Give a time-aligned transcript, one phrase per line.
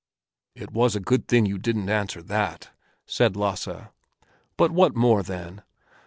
[0.55, 2.71] "It was a good thing you didn't answer that,"
[3.05, 3.69] said Lasse;
[4.57, 5.61] "but what more then?"